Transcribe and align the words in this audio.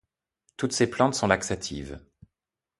Toutes 0.57 0.71
ces 0.73 0.87
plantes 0.89 1.13
sont 1.13 1.27
laxatives. 1.27 2.01